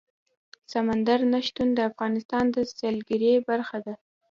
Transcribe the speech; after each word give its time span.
سمندر 0.73 1.19
نه 1.31 1.39
شتون 1.47 1.69
د 1.73 1.79
افغانستان 1.89 2.45
د 2.51 2.57
سیلګرۍ 2.75 3.33
برخه 3.49 3.77
ده. 3.85 3.93